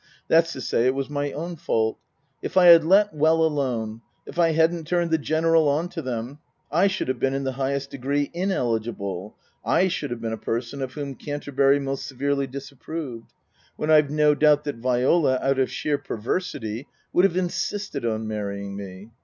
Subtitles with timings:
[0.27, 1.99] That's to say, it was my own fault.
[2.41, 6.39] If I had let well alone; if I hadn't turned the General on to them,
[6.71, 10.93] I should have been in the highest degree ineligible;/ should have been a person of
[10.93, 13.31] whom Canterbury most severely disapproved;
[13.75, 18.75] when I've no doubt that Viola, out of sheer perversity, would have insisted on marrying
[18.75, 19.11] me.